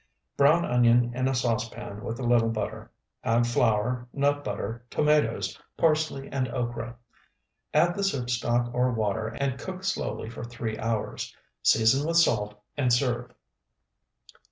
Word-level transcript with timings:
Brown 0.35 0.65
onion 0.65 1.11
in 1.13 1.27
a 1.27 1.35
saucepan 1.35 2.03
with 2.03 2.19
a 2.19 2.23
little 2.25 2.49
butter; 2.49 2.89
add 3.23 3.45
flour, 3.45 4.07
nut 4.11 4.43
butter, 4.43 4.83
tomatoes, 4.89 5.61
parsley, 5.77 6.27
and 6.29 6.47
okra. 6.47 6.95
Add 7.71 7.93
the 7.93 8.03
soup 8.03 8.27
stock 8.31 8.73
or 8.73 8.91
water 8.93 9.27
and 9.27 9.59
cook 9.59 9.83
slowly 9.83 10.27
for 10.27 10.43
three 10.43 10.75
hours. 10.79 11.35
Season 11.61 12.07
with 12.07 12.17
salt, 12.17 12.59
and 12.75 12.91
serve. 12.91 13.29